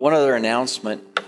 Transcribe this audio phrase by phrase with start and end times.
[0.00, 1.20] One other announcement.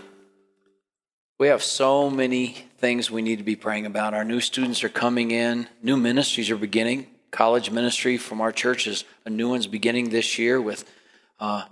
[1.38, 4.14] We have so many things we need to be praying about.
[4.14, 7.06] Our new students are coming in, new ministries are beginning.
[7.30, 10.90] College ministry from our church is a new one's beginning this year with
[11.38, 11.64] uh,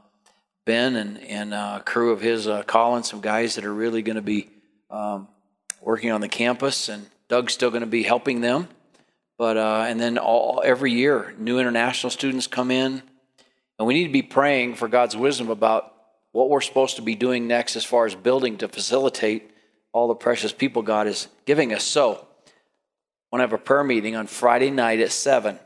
[0.67, 4.03] Ben and, and uh, a crew of his uh, calling some guys that are really
[4.03, 4.51] going to be
[4.91, 5.27] um,
[5.81, 8.69] working on the campus, and Doug's still going to be helping them.
[9.39, 13.03] But uh, and then all, every year, new international students come in,
[13.79, 15.90] and we need to be praying for God's wisdom about
[16.33, 19.51] what we're supposed to be doing next as far as building to facilitate
[19.93, 21.85] all the precious people God is giving us.
[21.85, 25.59] So, I want to have a prayer meeting on Friday night at 7.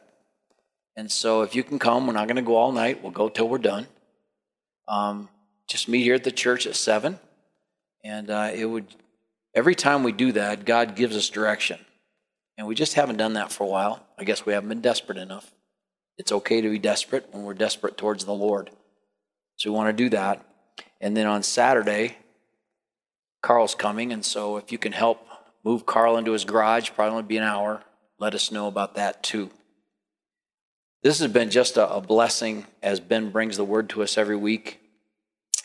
[0.96, 3.02] And so, if you can come, we're not going to go all night.
[3.02, 3.86] We'll go till we're done.
[4.88, 5.28] Um,
[5.66, 7.18] just meet here at the church at 7.
[8.02, 8.86] And uh, it would,
[9.54, 11.78] every time we do that, God gives us direction.
[12.56, 14.06] And we just haven't done that for a while.
[14.18, 15.52] I guess we haven't been desperate enough.
[16.16, 18.70] It's okay to be desperate when we're desperate towards the Lord.
[19.56, 20.44] So we want to do that.
[21.04, 22.16] And then on Saturday,
[23.42, 24.10] Carl's coming.
[24.10, 25.28] And so if you can help
[25.62, 27.82] move Carl into his garage, probably only be an hour,
[28.18, 29.50] let us know about that too.
[31.02, 34.34] This has been just a, a blessing as Ben brings the word to us every
[34.34, 34.80] week,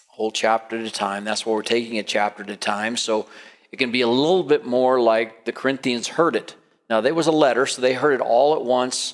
[0.08, 1.24] whole chapter at a time.
[1.24, 2.98] That's why we're taking a chapter at a time.
[2.98, 3.26] So
[3.72, 6.54] it can be a little bit more like the Corinthians heard it.
[6.90, 9.14] Now, there was a letter, so they heard it all at once.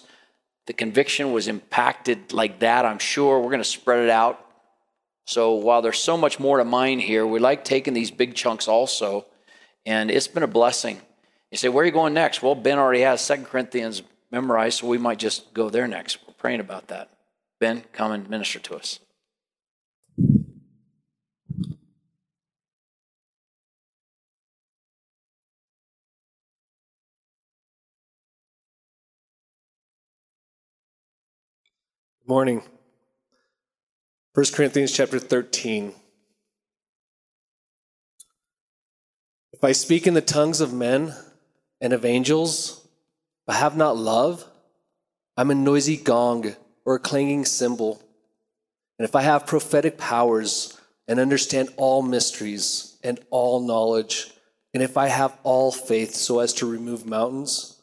[0.65, 3.39] The conviction was impacted like that, I'm sure.
[3.39, 4.41] We're going to spread it out.
[5.25, 8.67] So while there's so much more to mine here, we like taking these big chunks
[8.67, 9.25] also,
[9.85, 11.01] and it's been a blessing.
[11.51, 12.43] You say, where are you going next?
[12.43, 16.19] Well, Ben already has Second Corinthians memorized, so we might just go there next.
[16.27, 17.09] We're praying about that.
[17.59, 18.99] Ben, come and minister to us.
[32.27, 32.63] Morning.
[34.35, 35.93] 1 Corinthians chapter 13.
[39.53, 41.15] If I speak in the tongues of men
[41.79, 42.85] and of angels,
[43.47, 44.43] but have not love,
[45.37, 48.03] I'm a noisy gong or a clanging cymbal.
[48.99, 50.77] And if I have prophetic powers
[51.07, 54.31] and understand all mysteries and all knowledge,
[54.73, 57.81] and if I have all faith so as to remove mountains,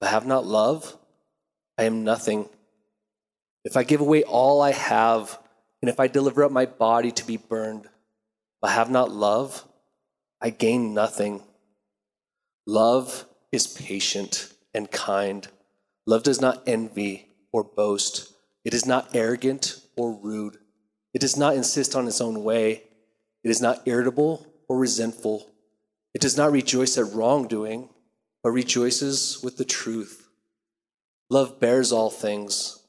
[0.00, 0.96] but have not love,
[1.76, 2.48] I am nothing.
[3.66, 5.38] If I give away all I have,
[5.82, 7.88] and if I deliver up my body to be burned,
[8.60, 9.64] but have not love,
[10.40, 11.42] I gain nothing.
[12.66, 15.48] Love is patient and kind.
[16.06, 18.32] Love does not envy or boast.
[18.64, 20.58] It is not arrogant or rude.
[21.14, 22.82] It does not insist on its own way.
[23.42, 25.50] It is not irritable or resentful.
[26.14, 27.88] It does not rejoice at wrongdoing,
[28.42, 30.28] but rejoices with the truth.
[31.30, 32.80] Love bears all things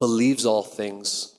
[0.00, 1.38] believes all things,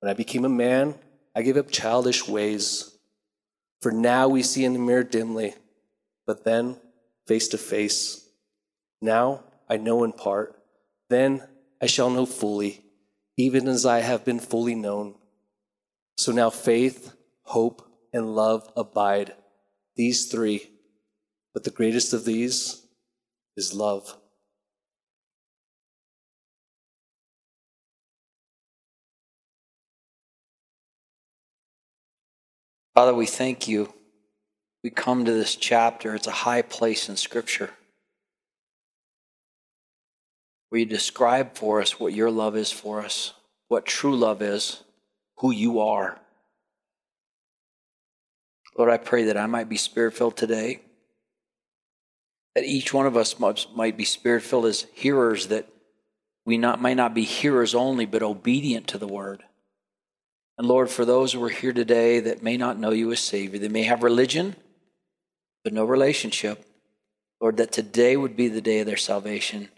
[0.00, 0.94] When I became a man,
[1.34, 2.96] I gave up childish ways.
[3.80, 5.54] For now we see in the mirror dimly,
[6.26, 6.76] but then
[7.26, 8.28] face to face.
[9.00, 10.56] Now I know in part,
[11.08, 11.46] then
[11.80, 12.82] I shall know fully,
[13.36, 15.14] even as I have been fully known.
[16.16, 17.12] So now faith,
[17.42, 19.34] hope, and love abide,
[19.96, 20.70] these three,
[21.54, 22.86] but the greatest of these
[23.56, 24.16] is love.
[33.00, 33.94] Father, we thank you.
[34.84, 37.70] We come to this chapter, it's a high place in Scripture
[40.68, 43.32] where you describe for us what your love is for us,
[43.68, 44.82] what true love is,
[45.38, 46.20] who you are.
[48.76, 50.82] Lord, I pray that I might be spirit filled today,
[52.54, 55.70] that each one of us might be spirit filled as hearers, that
[56.44, 59.42] we not, might not be hearers only, but obedient to the word.
[60.60, 63.58] And Lord, for those who are here today that may not know you as Savior,
[63.58, 64.56] they may have religion,
[65.64, 66.66] but no relationship.
[67.40, 69.70] Lord, that today would be the day of their salvation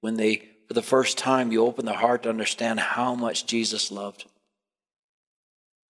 [0.00, 3.90] when they, for the first time, you open their heart to understand how much Jesus
[3.90, 4.24] loved,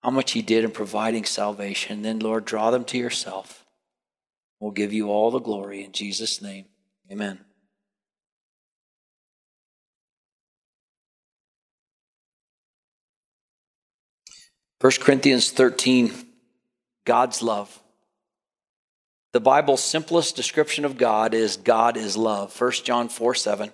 [0.03, 2.03] how much He did in providing salvation.
[2.03, 3.65] Then, Lord, draw them to yourself.
[4.59, 6.65] We'll give you all the glory in Jesus' name.
[7.09, 7.39] Amen.
[14.81, 16.11] 1 Corinthians 13,
[17.05, 17.83] God's love.
[19.33, 22.59] The Bible's simplest description of God is God is love.
[22.59, 23.73] 1 John 4 7.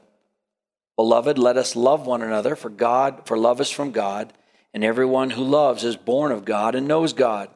[0.96, 4.32] Beloved, let us love one another, for God, for love is from God,
[4.74, 7.50] and everyone who loves is born of God and knows God.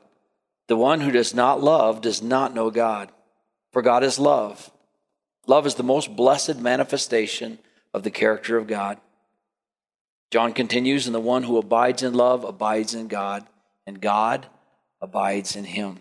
[0.68, 3.10] The one who does not love does not know God,
[3.72, 4.70] for God is love.
[5.48, 7.58] Love is the most blessed manifestation
[7.92, 8.98] of the character of God.
[10.30, 13.46] John continues, and the one who abides in love abides in God,
[13.86, 14.46] and God
[15.00, 15.98] abides in him.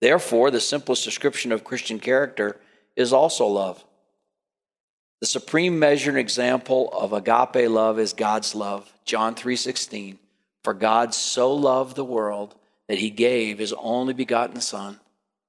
[0.00, 2.60] Therefore, the simplest description of Christian character
[2.96, 3.84] is also love.
[5.20, 8.92] The supreme measure and example of agape love is God's love.
[9.04, 10.18] John 3:16.
[10.64, 12.56] For God so loved the world
[12.88, 14.98] that he gave his only begotten son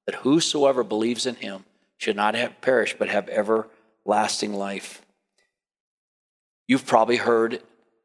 [0.06, 1.65] that whosoever believes in him
[1.98, 5.01] should not have perished but have everlasting life.
[6.68, 7.63] You've probably heard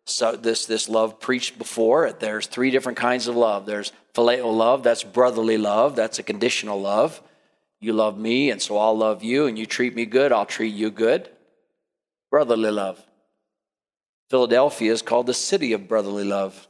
[0.09, 2.13] so this this love preached before.
[2.13, 3.67] There's three different kinds of love.
[3.67, 7.23] There's phileo love, that's brotherly love, that's a conditional love.
[7.81, 10.75] You love me, and so I'll love you, and you treat me good, I'll treat
[10.75, 11.31] you good
[12.31, 13.05] brotherly love.
[14.31, 16.69] Philadelphia is called the city of brotherly love.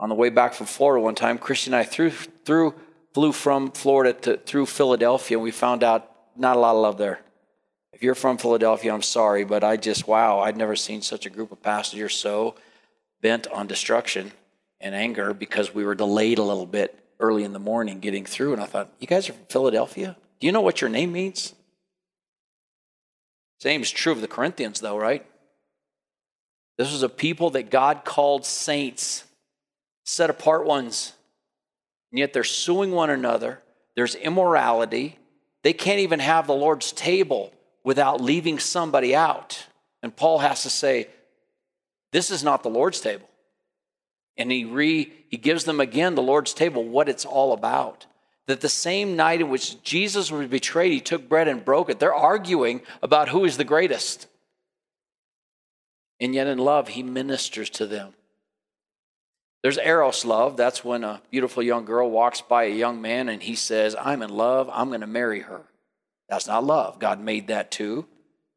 [0.00, 2.74] On the way back from Florida one time, Christian and I threw, threw,
[3.12, 6.98] flew from Florida to, through Philadelphia, and we found out not a lot of love
[6.98, 7.20] there.
[7.94, 11.30] If you're from Philadelphia, I'm sorry, but I just, wow, I'd never seen such a
[11.30, 12.56] group of passengers so
[13.22, 14.32] bent on destruction
[14.80, 18.52] and anger because we were delayed a little bit early in the morning getting through.
[18.52, 20.16] And I thought, you guys are from Philadelphia?
[20.40, 21.54] Do you know what your name means?
[23.60, 25.24] Same is true of the Corinthians, though, right?
[26.76, 29.22] This was a people that God called saints,
[30.04, 31.12] set apart ones.
[32.10, 33.60] And yet they're suing one another.
[33.94, 35.16] There's immorality.
[35.62, 37.52] They can't even have the Lord's table
[37.84, 39.66] without leaving somebody out.
[40.02, 41.08] And Paul has to say,
[42.12, 43.28] This is not the Lord's table.
[44.36, 48.06] And he, re, he gives them again the Lord's table, what it's all about
[48.46, 51.98] that the same night in which Jesus was betrayed, he took bread and broke it.
[51.98, 54.26] They're arguing about who is the greatest.
[56.20, 58.12] And yet, in love, he ministers to them.
[59.62, 60.56] There's Eros love.
[60.56, 64.22] That's when a beautiful young girl walks by a young man and he says, I'm
[64.22, 65.62] in love, I'm going to marry her.
[66.28, 66.98] That's not love.
[66.98, 68.06] God made that too.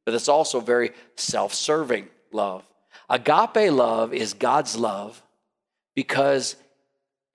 [0.06, 2.66] But it's also very self serving love.
[3.10, 5.22] Agape love is God's love
[5.96, 6.56] because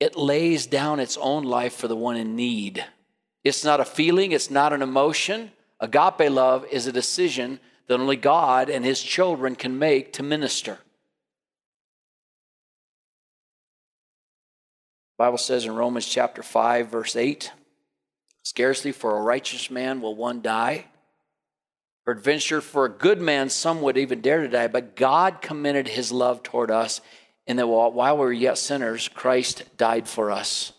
[0.01, 2.85] it lays down its own life for the one in need.
[3.45, 5.53] It's not a feeling, it's not an emotion.
[5.81, 10.79] Agape love is a decision that only God and his children can make to minister.
[15.19, 17.53] The Bible says in Romans chapter 5 verse 8,
[18.43, 20.87] scarcely for a righteous man will one die.
[22.05, 26.11] Peradventure for a good man some would even dare to die, but God commended his
[26.11, 27.01] love toward us
[27.47, 30.73] and that while we were yet sinners, Christ died for us.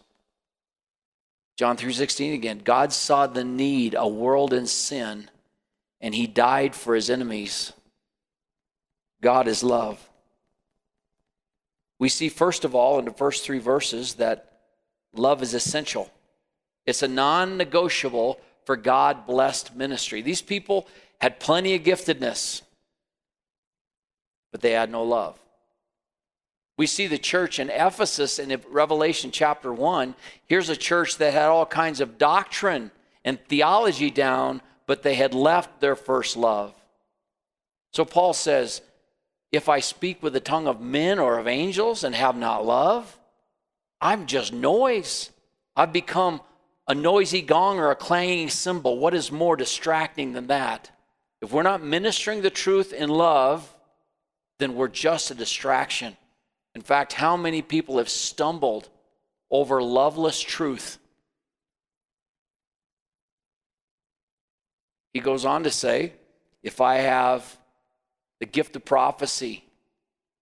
[1.58, 5.30] John 3:16 again, God saw the need, a world in sin,
[6.02, 7.74] and he died for his enemies.
[9.22, 10.10] God is love.
[12.00, 14.62] We see first of all in the first 3 verses that
[15.14, 16.12] love is essential.
[16.86, 20.22] It's a non-negotiable for God blessed ministry.
[20.22, 20.88] These people
[21.20, 22.62] had plenty of giftedness,
[24.52, 25.40] but they had no love.
[26.78, 30.16] We see the church in Ephesus in Revelation chapter 1.
[30.48, 32.92] Here's a church that had all kinds of doctrine
[33.24, 36.74] and theology down, but they had left their first love.
[37.92, 38.82] So Paul says,
[39.52, 43.20] If I speak with the tongue of men or of angels and have not love,
[44.02, 45.30] I'm just noise.
[45.76, 46.42] I've become
[46.88, 48.98] a noisy gong or a clanging cymbal.
[48.98, 50.92] What is more distracting than that?
[51.42, 53.74] If we're not ministering the truth in love,
[54.60, 56.16] then we're just a distraction.
[56.76, 58.90] In fact, how many people have stumbled
[59.52, 60.98] over loveless truth?
[65.14, 66.14] He goes on to say,
[66.64, 67.58] if I have
[68.40, 69.64] the gift of prophecy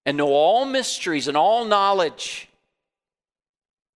[0.06, 2.48] and know all mysteries and all knowledge,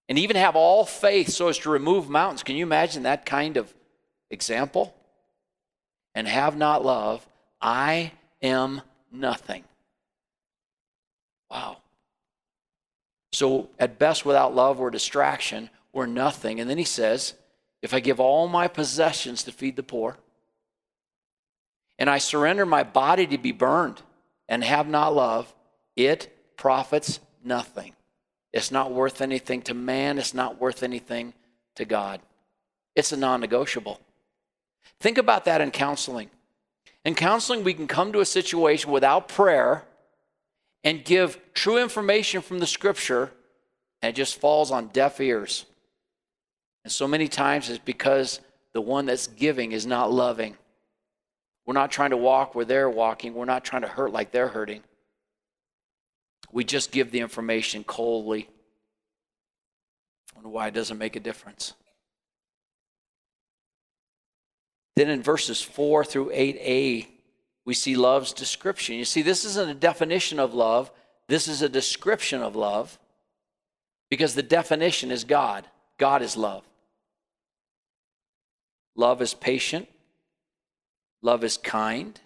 [0.08, 3.58] and even have all faith so as to remove mountains, can you imagine that kind
[3.58, 3.74] of
[4.30, 4.96] example?
[6.14, 7.28] And have not love,
[7.62, 8.82] I am
[9.12, 9.64] nothing.
[11.50, 11.78] Wow.
[13.34, 16.60] So, at best, without love or distraction, we're nothing.
[16.60, 17.34] And then he says,
[17.82, 20.18] If I give all my possessions to feed the poor,
[21.98, 24.02] and I surrender my body to be burned
[24.48, 25.54] and have not love,
[25.96, 27.94] it profits nothing.
[28.56, 31.34] It's not worth anything to man, it's not worth anything
[31.76, 32.22] to God.
[32.96, 34.00] It's a non negotiable.
[35.02, 36.30] Think about that in counseling.
[37.04, 39.84] In counseling, we can come to a situation without prayer
[40.86, 43.30] and give true information from the scripture,
[44.02, 45.66] and it just falls on deaf ears.
[46.86, 48.40] And so many times it's because
[48.72, 50.56] the one that's giving is not loving.
[51.66, 53.34] We're not trying to walk where they're walking.
[53.34, 54.82] We're not trying to hurt like they're hurting.
[56.52, 58.48] We just give the information coldly.
[60.34, 61.74] I wonder why it doesn't make a difference.
[64.96, 67.08] Then in verses 4 through 8a,
[67.66, 68.96] we see love's description.
[68.96, 70.92] You see, this isn't a definition of love,
[71.28, 72.98] this is a description of love
[74.10, 75.66] because the definition is God.
[75.98, 76.64] God is love.
[78.96, 79.90] Love is patient,
[81.22, 82.18] love is kind,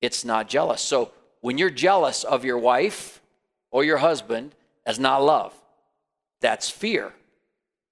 [0.00, 0.80] it's not jealous.
[0.80, 3.19] So when you're jealous of your wife
[3.70, 5.54] or your husband, that's not love.
[6.40, 7.12] That's fear,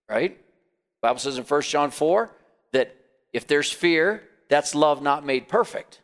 [0.09, 0.37] right?
[0.37, 2.31] The Bible says in 1 John 4
[2.73, 2.95] that
[3.33, 6.01] if there's fear, that's love not made perfect.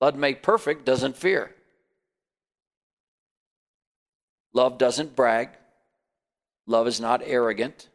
[0.00, 1.54] Love made perfect doesn't fear.
[4.52, 5.50] Love doesn't brag.
[6.66, 7.88] Love is not arrogant.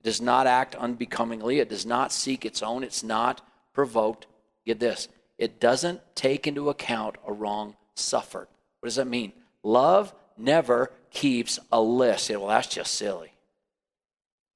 [0.00, 1.60] It does not act unbecomingly.
[1.60, 2.82] It does not seek its own.
[2.82, 3.40] It's not
[3.72, 4.26] provoked.
[4.66, 8.46] Get this it doesn't take into account a wrong suffered.
[8.78, 9.32] What does that mean?
[9.62, 12.30] Love never keeps a list.
[12.30, 13.32] Well, that's just silly.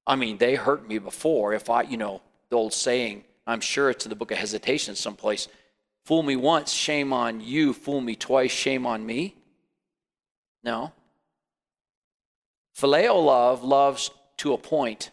[0.05, 1.53] I mean, they hurt me before.
[1.53, 4.95] If I, you know, the old saying, I'm sure it's in the book of Hesitation
[4.95, 5.47] someplace
[6.05, 7.73] fool me once, shame on you.
[7.73, 9.35] Fool me twice, shame on me.
[10.63, 10.93] No.
[12.77, 15.11] Phileo love loves to a point.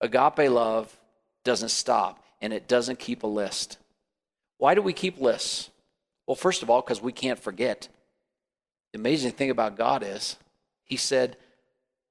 [0.00, 0.96] Agape love
[1.44, 3.78] doesn't stop and it doesn't keep a list.
[4.58, 5.70] Why do we keep lists?
[6.26, 7.88] Well, first of all, because we can't forget.
[8.92, 10.36] The amazing thing about God is,
[10.84, 11.36] He said,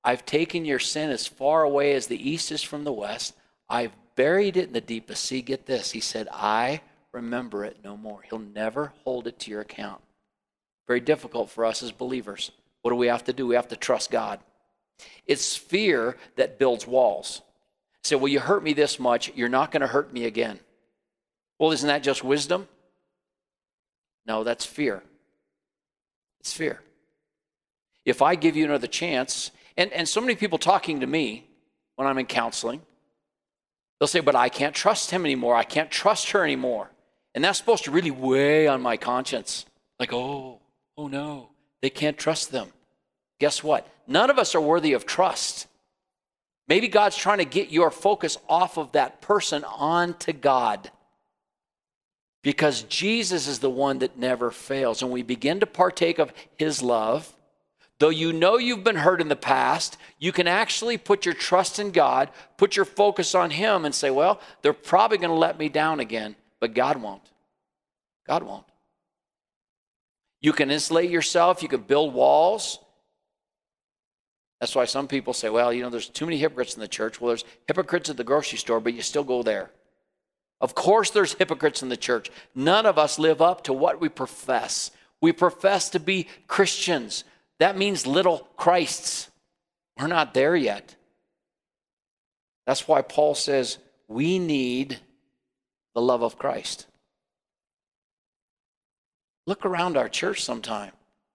[0.04, 3.36] I've taken your sin as far away as the east is from the west.
[3.70, 5.42] I've buried it in the deepest sea.
[5.42, 5.92] Get this.
[5.92, 8.22] He said, I remember it no more.
[8.22, 10.02] He'll never hold it to your account.
[10.88, 12.52] Very difficult for us as believers.
[12.82, 13.46] What do we have to do?
[13.46, 14.40] We have to trust God.
[15.28, 17.42] It's fear that builds walls.
[18.04, 20.60] Say, well, you hurt me this much, you're not going to hurt me again.
[21.60, 22.68] Well, isn't that just wisdom?
[24.26, 25.04] No, that's fear.
[26.42, 26.82] It's fear.
[28.04, 31.48] If I give you another chance, and, and so many people talking to me
[31.98, 32.82] when I'm in counseling,
[34.00, 35.56] they'll say, but I can't trust him anymore.
[35.56, 36.90] I can't trust her anymore.
[37.36, 39.68] And that's supposed to really weigh on my conscience.
[40.00, 40.60] Like, oh,
[40.98, 41.50] oh no,
[41.84, 42.70] they can't trust them.
[43.40, 43.88] Guess what?
[44.08, 45.68] None of us are worthy of trust.
[46.68, 50.90] Maybe God's trying to get your focus off of that person onto God.
[52.44, 55.02] Because Jesus is the one that never fails.
[55.02, 57.36] And we begin to partake of his love.
[58.00, 61.78] Though you know you've been hurt in the past, you can actually put your trust
[61.78, 65.60] in God, put your focus on him, and say, well, they're probably going to let
[65.60, 67.22] me down again, but God won't.
[68.26, 68.66] God won't.
[70.40, 72.80] You can insulate yourself, you can build walls,
[74.62, 77.20] that's why some people say, well, you know, there's too many hypocrites in the church.
[77.20, 79.72] Well, there's hypocrites at the grocery store, but you still go there.
[80.62, 82.30] Of course, there's hypocrites in the church.
[82.54, 84.92] None of us live up to what we profess.
[85.20, 87.24] We profess to be Christians.
[87.60, 89.30] That means little Christs.
[90.00, 90.96] We're not there yet.
[92.68, 95.00] That's why Paul says we need
[95.96, 96.86] the love of Christ.
[99.48, 100.92] Look around our church sometime.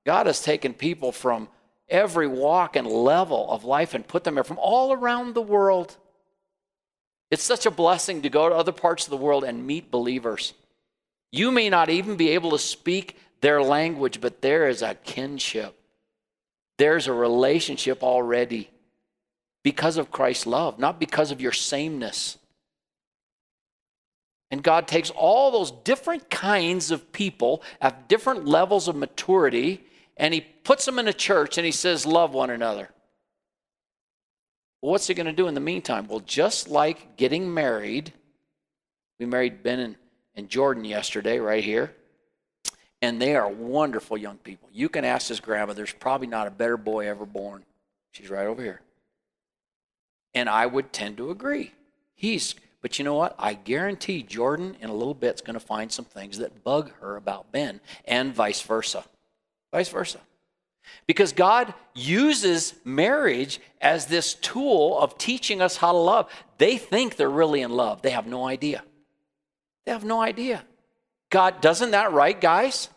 [0.06, 1.48] God has taken people from
[1.88, 5.96] every walk and level of life and put them there from all around the world.
[7.30, 10.54] It's such a blessing to go to other parts of the world and meet believers.
[11.32, 15.78] You may not even be able to speak their language, but there is a kinship.
[16.78, 18.70] There's a relationship already
[19.62, 22.38] because of Christ's love, not because of your sameness.
[24.50, 29.82] And God takes all those different kinds of people at different levels of maturity
[30.16, 32.90] and he puts them in a church and he says, Love one another.
[34.80, 36.06] What's he going to do in the meantime?
[36.08, 38.12] Well, just like getting married,
[39.18, 39.96] we married Ben and,
[40.34, 41.94] and Jordan yesterday, right here.
[43.02, 44.68] And they are wonderful young people.
[44.72, 47.64] You can ask his grandma, there's probably not a better boy ever born.
[48.12, 48.80] She's right over here.
[50.34, 51.72] And I would tend to agree.
[52.14, 53.34] He's, but you know what?
[53.38, 56.90] I guarantee Jordan in a little bit is going to find some things that bug
[57.00, 59.04] her about Ben and vice versa
[59.76, 60.18] vice versa.
[61.06, 66.30] Because God uses marriage as this tool of teaching us how to love.
[66.58, 68.82] They think they're really in love, they have no idea.
[69.84, 70.64] They have no idea.
[71.30, 72.88] God, doesn't that right, guys?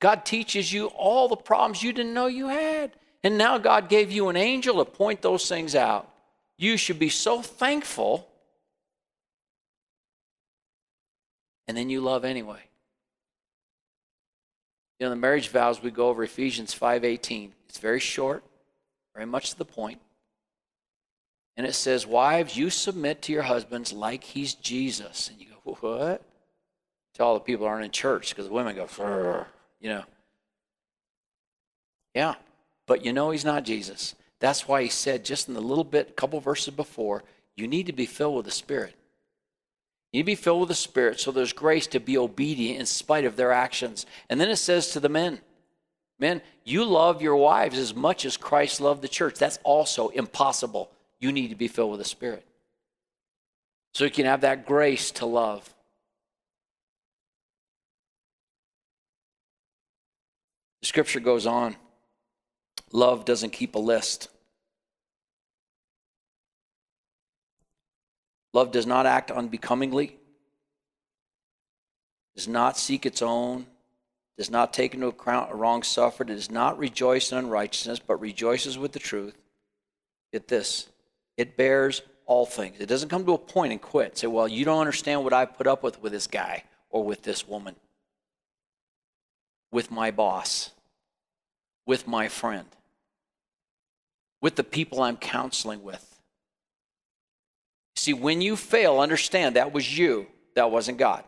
[0.00, 2.92] God teaches you all the problems you didn't know you had.
[3.22, 6.08] And now God gave you an angel to point those things out.
[6.56, 8.26] You should be so thankful.
[11.68, 12.69] And then you love anyway.
[15.00, 17.52] You know, the marriage vows, we go over Ephesians 5.18.
[17.70, 18.44] It's very short,
[19.14, 19.98] very much to the point.
[21.56, 25.30] And it says, Wives, you submit to your husbands like he's Jesus.
[25.30, 26.22] And you go, What?
[27.14, 29.46] To all the people aren't in church, because the women go, Furr,
[29.80, 30.04] you know.
[32.14, 32.34] Yeah,
[32.86, 34.14] but you know he's not Jesus.
[34.38, 37.24] That's why he said just in the little bit, couple verses before,
[37.56, 38.94] you need to be filled with the Spirit.
[40.12, 42.86] You need to be filled with the Spirit so there's grace to be obedient in
[42.86, 44.06] spite of their actions.
[44.28, 45.40] And then it says to the men,
[46.20, 49.36] Men, you love your wives as much as Christ loved the church.
[49.36, 50.90] That's also impossible.
[51.18, 52.44] You need to be filled with the Spirit.
[53.94, 55.74] So you can have that grace to love.
[60.82, 61.76] The scripture goes on.
[62.92, 64.28] Love doesn't keep a list.
[68.52, 70.16] Love does not act unbecomingly,
[72.34, 73.66] does not seek its own,
[74.36, 78.78] does not take into account a wrong suffered, does not rejoice in unrighteousness, but rejoices
[78.78, 79.36] with the truth.
[80.32, 80.88] Get this
[81.36, 82.76] it bears all things.
[82.80, 84.18] It doesn't come to a point and quit.
[84.18, 87.22] Say, well, you don't understand what I put up with with this guy or with
[87.22, 87.76] this woman,
[89.72, 90.70] with my boss,
[91.86, 92.66] with my friend
[94.40, 96.09] with the people I'm counseling with.
[98.00, 101.22] See, when you fail, understand that was you, that wasn't God.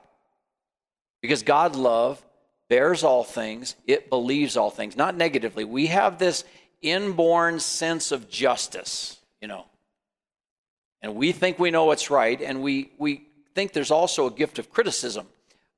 [1.20, 2.24] Because God love
[2.70, 5.64] bears all things, it believes all things, not negatively.
[5.64, 6.44] We have this
[6.80, 9.66] inborn sense of justice, you know.
[11.02, 14.58] And we think we know what's right, and we, we think there's also a gift
[14.58, 15.26] of criticism.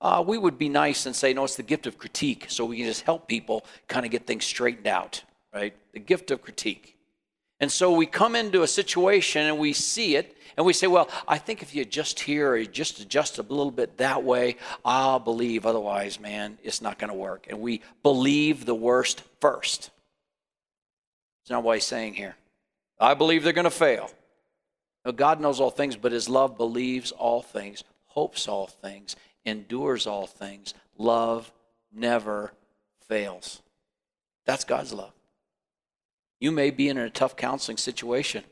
[0.01, 2.77] Uh, we would be nice and say, no, it's the gift of critique, so we
[2.77, 5.75] can just help people kind of get things straightened out, right?
[5.93, 6.94] The gift of critique.
[7.61, 11.09] And so we come into a situation and we see it and we say, well,
[11.27, 14.57] I think if you just here or you just adjust a little bit that way,
[14.85, 15.67] I'll believe.
[15.67, 17.47] Otherwise, man, it's not going to work.
[17.49, 19.91] And we believe the worst first.
[21.43, 22.37] It's not what he's saying here.
[23.01, 24.11] I believe they're going to fail.
[25.05, 30.07] Now, God knows all things, but his love believes all things, hopes all things, endures
[30.07, 30.73] all things.
[30.97, 31.53] Love
[31.93, 32.53] never
[33.09, 33.61] fails.
[34.47, 35.13] That's God's love.
[36.41, 38.45] You may be in a tough counseling situation.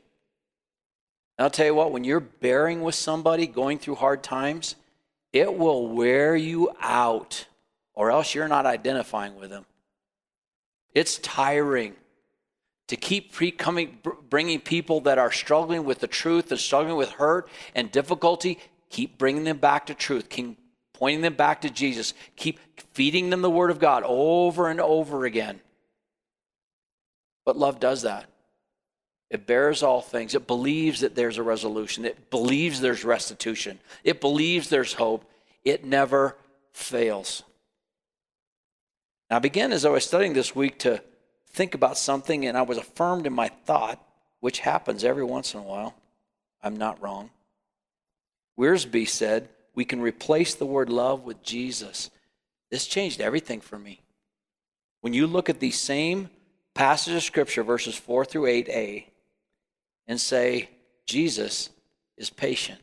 [1.37, 4.75] And I'll tell you what, when you're bearing with somebody going through hard times,
[5.31, 7.47] it will wear you out,
[7.95, 9.65] or else you're not identifying with them.
[10.93, 11.95] It's tiring
[12.87, 13.97] to keep pre- coming,
[14.29, 19.17] bringing people that are struggling with the truth and struggling with hurt and difficulty, keep
[19.17, 20.59] bringing them back to truth, keep
[20.93, 22.59] pointing them back to Jesus, keep
[22.93, 25.59] feeding them the Word of God over and over again.
[27.45, 28.25] But love does that.
[29.29, 30.35] It bears all things.
[30.35, 32.05] It believes that there's a resolution.
[32.05, 33.79] It believes there's restitution.
[34.03, 35.25] It believes there's hope.
[35.63, 36.37] It never
[36.71, 37.43] fails.
[39.29, 41.01] Now, I began as I was studying this week to
[41.49, 43.99] think about something, and I was affirmed in my thought,
[44.39, 45.95] which happens every once in a while.
[46.61, 47.31] I'm not wrong.
[48.59, 52.11] Wiersbe said, We can replace the word love with Jesus.
[52.69, 54.01] This changed everything for me.
[55.01, 56.29] When you look at these same
[56.73, 59.05] passage of Scripture, verses 4 through 8a,
[60.07, 60.69] and say,
[61.05, 61.69] Jesus
[62.17, 62.81] is patient.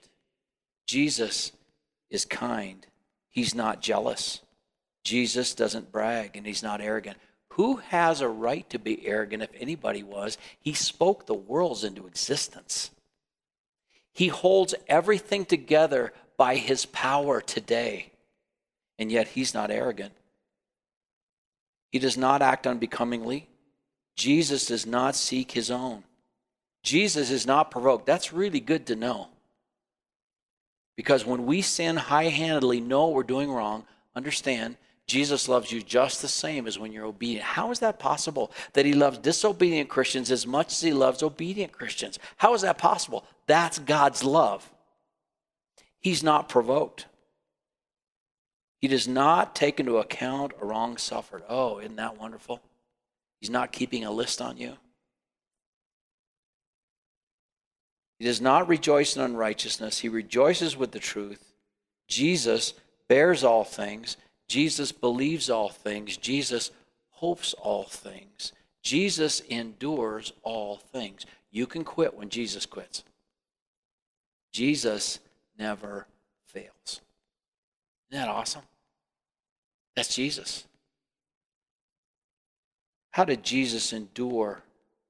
[0.86, 1.52] Jesus
[2.10, 2.86] is kind.
[3.28, 4.40] He's not jealous.
[5.04, 7.16] Jesus doesn't brag and he's not arrogant.
[7.54, 10.38] Who has a right to be arrogant if anybody was?
[10.60, 12.90] He spoke the worlds into existence.
[14.12, 18.12] He holds everything together by his power today,
[18.98, 20.12] and yet he's not arrogant.
[21.90, 23.48] He does not act unbecomingly.
[24.20, 26.04] Jesus does not seek his own.
[26.82, 28.04] Jesus is not provoked.
[28.04, 29.28] That's really good to know.
[30.94, 36.20] Because when we sin high handedly, know we're doing wrong, understand Jesus loves you just
[36.20, 37.44] the same as when you're obedient.
[37.44, 41.72] How is that possible that he loves disobedient Christians as much as he loves obedient
[41.72, 42.18] Christians?
[42.36, 43.24] How is that possible?
[43.46, 44.70] That's God's love.
[45.98, 47.06] He's not provoked.
[48.82, 51.42] He does not take into account a wrong suffered.
[51.48, 52.60] Oh, isn't that wonderful?
[53.40, 54.74] He's not keeping a list on you.
[58.18, 61.54] He does not rejoice in unrighteousness, he rejoices with the truth.
[62.06, 62.74] Jesus
[63.08, 66.70] bears all things, Jesus believes all things, Jesus
[67.08, 71.24] hopes all things, Jesus endures all things.
[71.50, 73.04] You can quit when Jesus quits.
[74.52, 75.18] Jesus
[75.58, 76.06] never
[76.46, 77.00] fails.
[78.10, 78.62] Isn't that awesome?
[79.96, 80.64] That's Jesus.
[83.12, 84.62] How did Jesus endure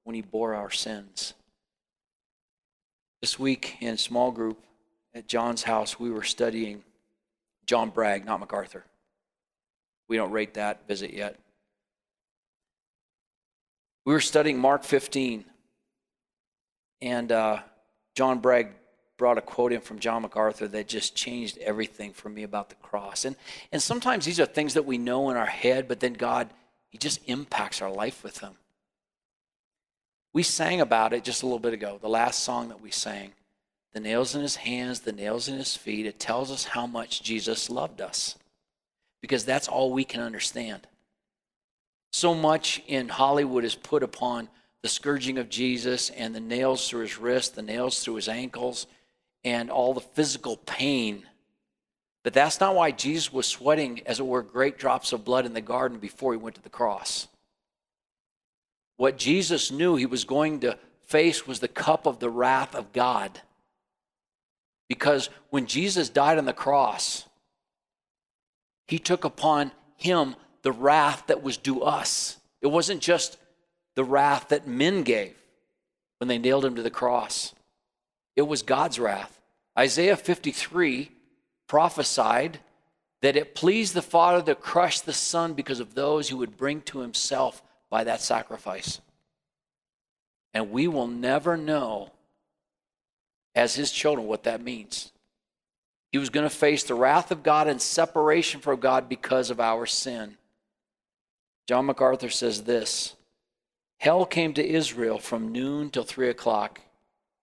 [0.04, 1.34] when he bore our sins?
[3.20, 4.58] This week in small group
[5.14, 6.82] at John's house, we were studying
[7.66, 8.84] John Bragg, not MacArthur.
[10.08, 11.38] We don't rate that visit yet.
[14.04, 15.44] We were studying Mark 15.
[17.02, 17.58] And uh,
[18.14, 18.68] John Bragg
[19.16, 22.74] brought a quote in from John MacArthur that just changed everything for me about the
[22.76, 23.26] cross.
[23.26, 23.36] And,
[23.70, 26.48] and sometimes these are things that we know in our head, but then God,
[26.90, 28.54] He just impacts our life with them.
[30.32, 33.32] We sang about it just a little bit ago, the last song that we sang.
[33.92, 36.06] The nails in his hands, the nails in his feet.
[36.06, 38.36] It tells us how much Jesus loved us
[39.20, 40.86] because that's all we can understand.
[42.12, 44.48] So much in Hollywood is put upon
[44.82, 48.86] the scourging of Jesus and the nails through his wrists, the nails through his ankles,
[49.44, 51.24] and all the physical pain.
[52.22, 55.54] But that's not why Jesus was sweating, as it were, great drops of blood in
[55.54, 57.28] the garden before he went to the cross.
[58.96, 62.92] What Jesus knew he was going to face was the cup of the wrath of
[62.92, 63.40] God.
[64.88, 67.24] Because when Jesus died on the cross,
[68.86, 72.38] he took upon him the wrath that was due us.
[72.60, 73.38] It wasn't just
[73.94, 75.34] the wrath that men gave
[76.20, 77.54] when they nailed him to the cross,
[78.36, 79.40] it was God's wrath.
[79.78, 81.10] Isaiah 53
[81.70, 82.58] prophesied
[83.22, 86.80] that it pleased the Father to crush the Son because of those who would bring
[86.80, 89.00] to himself by that sacrifice.
[90.52, 92.10] And we will never know
[93.54, 95.12] as his children what that means.
[96.10, 99.60] He was going to face the wrath of God and separation from God because of
[99.60, 100.38] our sin.
[101.68, 103.14] John MacArthur says this
[103.98, 106.80] Hell came to Israel from noon till three o'clock.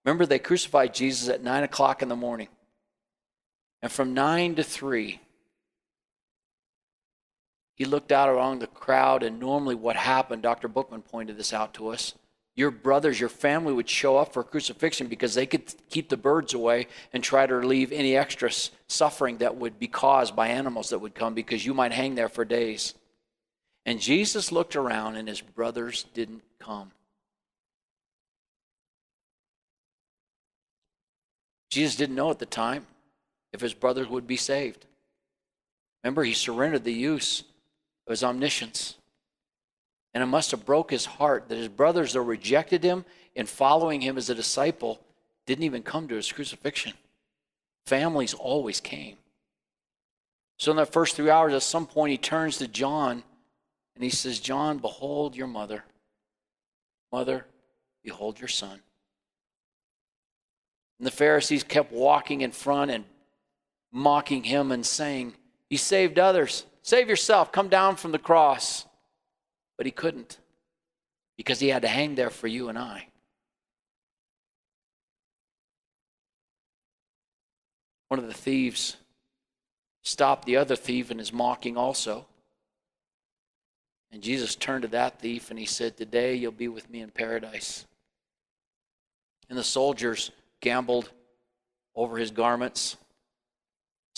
[0.04, 2.48] Remember, they crucified Jesus at nine o'clock in the morning.
[3.80, 5.20] And from nine to three,
[7.76, 10.66] he looked out along the crowd, and normally what happened, Dr.
[10.66, 12.14] Bookman pointed this out to us.
[12.56, 16.54] Your brothers, your family would show up for crucifixion because they could keep the birds
[16.54, 18.50] away and try to relieve any extra
[18.88, 22.28] suffering that would be caused by animals that would come because you might hang there
[22.28, 22.94] for days.
[23.86, 26.90] And Jesus looked around and his brothers didn't come.
[31.70, 32.86] Jesus didn't know at the time
[33.58, 34.86] if his brothers would be saved.
[36.04, 37.42] Remember, he surrendered the use
[38.06, 38.94] of his omniscience.
[40.14, 44.00] And it must have broke his heart that his brothers, though rejected him in following
[44.00, 45.00] him as a disciple,
[45.44, 46.92] didn't even come to his crucifixion.
[47.86, 49.16] Families always came.
[50.56, 53.24] So in the first three hours, at some point, he turns to John
[53.96, 55.82] and he says, John, behold your mother.
[57.10, 57.44] Mother,
[58.04, 58.80] behold your son.
[60.98, 63.04] And the Pharisees kept walking in front and
[63.92, 65.34] mocking him and saying,
[65.70, 66.64] You saved others.
[66.82, 67.52] Save yourself.
[67.52, 68.86] Come down from the cross.
[69.76, 70.38] But he couldn't
[71.36, 73.06] because he had to hang there for you and I.
[78.08, 78.96] One of the thieves
[80.02, 82.26] stopped the other thief in his mocking also.
[84.10, 87.10] And Jesus turned to that thief and he said, Today you'll be with me in
[87.10, 87.86] paradise.
[89.50, 91.10] And the soldiers gambled
[91.94, 92.96] over his garments.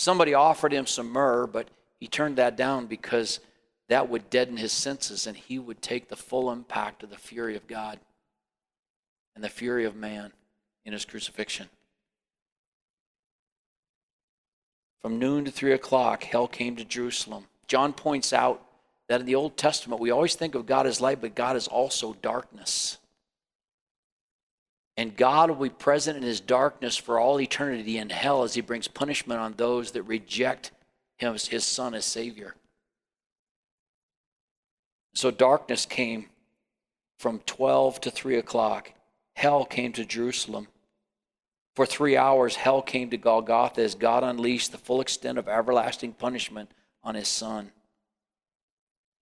[0.01, 1.67] Somebody offered him some myrrh, but
[1.99, 3.39] he turned that down because
[3.87, 7.55] that would deaden his senses and he would take the full impact of the fury
[7.55, 7.99] of God
[9.35, 10.33] and the fury of man
[10.85, 11.69] in his crucifixion.
[15.03, 17.45] From noon to three o'clock, hell came to Jerusalem.
[17.67, 18.65] John points out
[19.07, 21.67] that in the Old Testament, we always think of God as light, but God is
[21.67, 22.97] also darkness.
[25.01, 28.61] And God will be present in his darkness for all eternity in hell as he
[28.61, 30.69] brings punishment on those that reject
[31.17, 32.53] him his son as Savior.
[35.15, 36.27] So darkness came
[37.17, 38.93] from 12 to 3 o'clock.
[39.35, 40.67] Hell came to Jerusalem.
[41.75, 46.13] For three hours, hell came to Golgotha as God unleashed the full extent of everlasting
[46.13, 46.69] punishment
[47.03, 47.71] on his son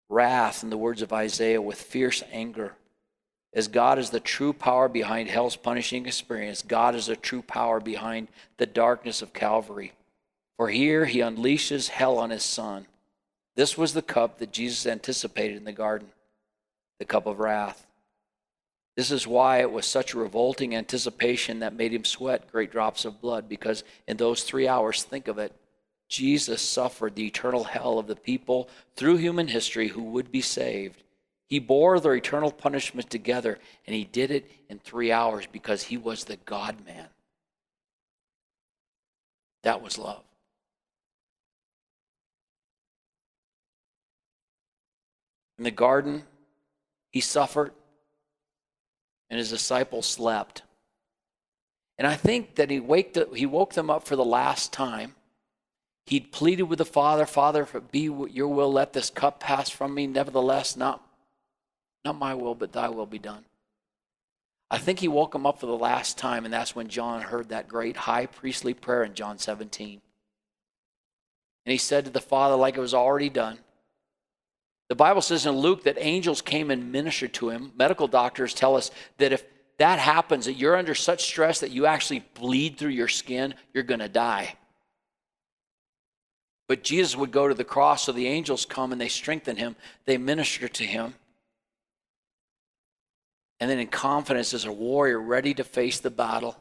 [0.09, 2.73] wrath, in the words of Isaiah, with fierce anger.
[3.57, 7.79] As God is the true power behind hell's punishing experience, God is the true power
[7.79, 9.93] behind the darkness of Calvary.
[10.57, 12.85] For here he unleashes hell on his son.
[13.55, 16.09] This was the cup that Jesus anticipated in the garden,
[16.99, 17.87] the cup of wrath.
[18.95, 23.05] This is why it was such a revolting anticipation that made him sweat great drops
[23.05, 25.51] of blood, because in those three hours, think of it,
[26.07, 31.01] Jesus suffered the eternal hell of the people through human history who would be saved.
[31.47, 35.97] He bore their eternal punishment together, and he did it in three hours because he
[35.97, 37.07] was the God man.
[39.63, 40.23] That was love.
[45.57, 46.23] In the garden,
[47.11, 47.71] he suffered,
[49.29, 50.63] and his disciples slept.
[51.97, 55.15] And I think that he, waked he woke them up for the last time
[56.07, 59.69] He'd pleaded with the Father, Father, if it be your will, let this cup pass
[59.69, 60.07] from me.
[60.07, 61.05] Nevertheless, not,
[62.07, 63.43] not my will, but thy will be done.
[64.71, 67.49] I think he woke him up for the last time, and that's when John heard
[67.49, 70.01] that great high priestly prayer in John 17.
[71.65, 73.59] And he said to the Father, like it was already done.
[74.89, 77.73] The Bible says in Luke that angels came and ministered to him.
[77.77, 79.43] Medical doctors tell us that if
[79.77, 83.83] that happens, that you're under such stress that you actually bleed through your skin, you're
[83.83, 84.55] going to die.
[86.67, 89.75] But Jesus would go to the cross, so the angels come and they strengthen him,
[90.05, 91.15] they minister to him.
[93.59, 96.55] And then, in confidence, as a warrior ready to face the battle,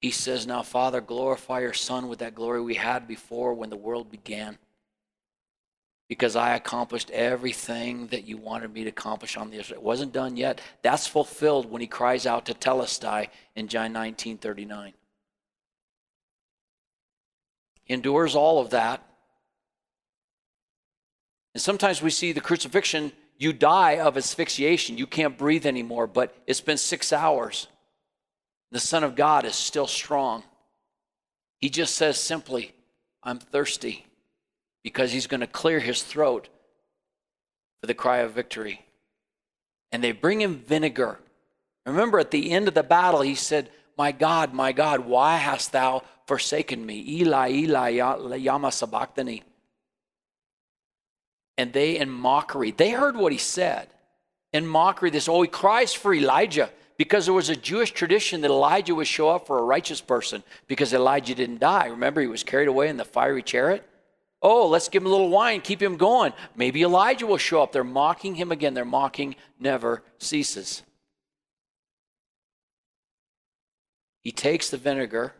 [0.00, 3.76] he says, Now, Father, glorify your Son with that glory we had before when the
[3.76, 4.58] world began.
[6.08, 9.70] Because I accomplished everything that you wanted me to accomplish on the earth.
[9.70, 10.62] It wasn't done yet.
[10.80, 14.94] That's fulfilled when he cries out Tetelestai in John 19 39.
[17.84, 19.02] He endures all of that.
[21.54, 24.98] And sometimes we see the crucifixion you die of asphyxiation.
[24.98, 27.68] You can't breathe anymore, but it's been six hours.
[28.72, 30.42] The Son of God is still strong.
[31.58, 32.72] He just says simply,
[33.22, 34.06] I'm thirsty,
[34.82, 36.48] because he's going to clear his throat
[37.80, 38.84] for the cry of victory.
[39.92, 41.18] And they bring him vinegar.
[41.86, 45.72] Remember, at the end of the battle, he said, My God, my God, why hast
[45.72, 47.04] thou forsaken me?
[47.08, 49.42] Eli, Eli, lama sabachthani
[51.58, 53.88] and they in mockery, they heard what he said.
[54.52, 58.50] In mockery, this, oh, he cries for Elijah because there was a Jewish tradition that
[58.50, 61.88] Elijah would show up for a righteous person because Elijah didn't die.
[61.88, 63.86] Remember, he was carried away in the fiery chariot?
[64.40, 66.32] Oh, let's give him a little wine, keep him going.
[66.56, 67.72] Maybe Elijah will show up.
[67.72, 68.74] They're mocking him again.
[68.74, 70.82] Their mocking never ceases.
[74.22, 75.34] He takes the vinegar,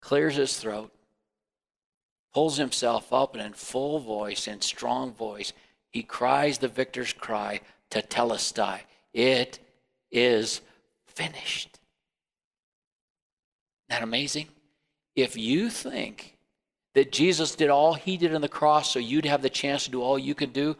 [0.00, 0.90] clears his throat,
[2.32, 5.52] pulls himself up and in full voice, in strong voice,
[5.90, 8.80] he cries the victor's cry to Tetelestai.
[9.12, 9.58] It
[10.10, 10.60] is
[11.06, 11.78] finished.
[13.88, 14.48] Isn't that amazing?
[15.16, 16.36] If you think
[16.94, 19.90] that Jesus did all he did on the cross so you'd have the chance to
[19.90, 20.76] do all you could do,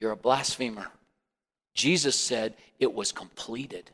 [0.00, 0.88] you're a blasphemer.
[1.74, 3.90] Jesus said it was completed.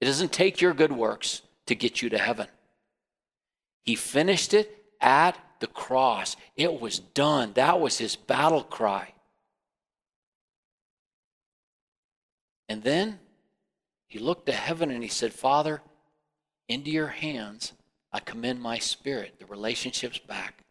[0.00, 2.46] It doesn't take your good works to get you to heaven.
[3.84, 6.36] He finished it at the cross.
[6.56, 7.52] It was done.
[7.54, 9.14] That was his battle cry.
[12.68, 13.18] And then
[14.06, 15.82] he looked to heaven and he said, Father,
[16.68, 17.72] into your hands
[18.12, 19.36] I commend my spirit.
[19.38, 20.64] The relationship's back.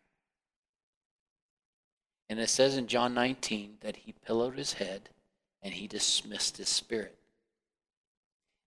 [2.30, 5.10] And it says in John 19 that he pillowed his head
[5.62, 7.17] and he dismissed his spirit.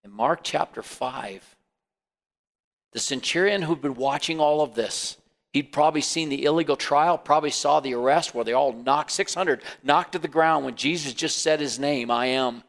[0.04, 1.56] In Mark chapter 5,
[2.92, 5.16] the centurion who'd been watching all of this,
[5.52, 9.62] He'd probably seen the illegal trial, probably saw the arrest where they all knocked, 600
[9.82, 12.62] knocked to the ground when Jesus just said his name, I am.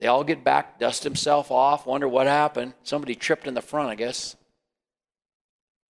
[0.00, 2.74] They all get back, dust himself off, wonder what happened.
[2.82, 4.36] Somebody tripped in the front, I guess.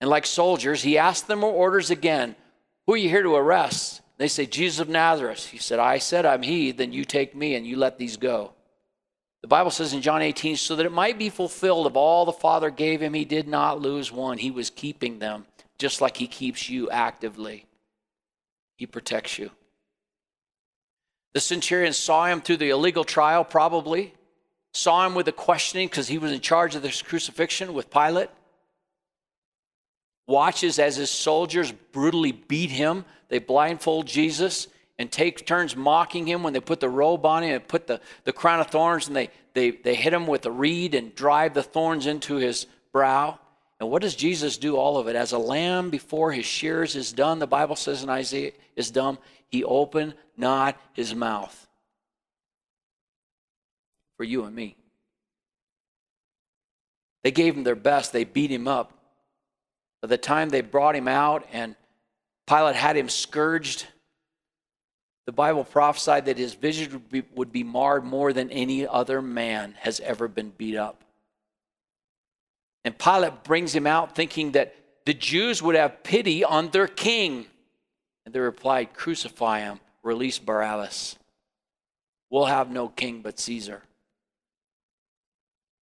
[0.00, 2.36] And like soldiers, he asked them for orders again
[2.86, 4.00] Who are you here to arrest?
[4.16, 5.46] They say, Jesus of Nazareth.
[5.46, 8.52] He said, I said I'm he, then you take me and you let these go.
[9.42, 12.32] The Bible says in John 18, so that it might be fulfilled of all the
[12.32, 14.38] Father gave him, he did not lose one.
[14.38, 15.46] He was keeping them,
[15.78, 17.66] just like he keeps you actively.
[18.76, 19.50] He protects you.
[21.34, 24.14] The centurion saw him through the illegal trial, probably,
[24.72, 28.30] saw him with the questioning because he was in charge of this crucifixion with Pilate.
[30.26, 33.04] Watches as his soldiers brutally beat him.
[33.28, 34.66] They blindfold Jesus
[34.98, 38.00] and take turns mocking him when they put the robe on him and put the,
[38.24, 41.54] the crown of thorns and they, they, they hit him with a reed and drive
[41.54, 43.38] the thorns into his brow.
[43.78, 45.14] And what does Jesus do all of it?
[45.14, 49.18] As a lamb before his shears is done, the Bible says in Isaiah is dumb,
[49.48, 51.66] he opened not his mouth.
[54.16, 54.76] For you and me.
[57.22, 58.92] They gave him their best, they beat him up.
[60.02, 61.76] By the time they brought him out and
[62.46, 63.86] Pilate had him scourged,
[65.28, 69.20] the Bible prophesied that his vision would be, would be marred more than any other
[69.20, 71.04] man has ever been beat up.
[72.82, 77.44] And Pilate brings him out thinking that the Jews would have pity on their king.
[78.24, 81.18] And they replied, Crucify him, release Barabbas.
[82.30, 83.82] We'll have no king but Caesar.